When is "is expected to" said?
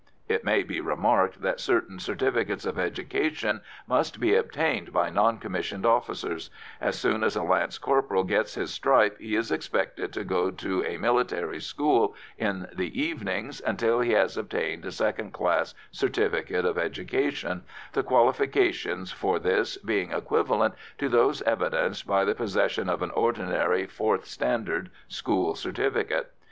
9.35-10.23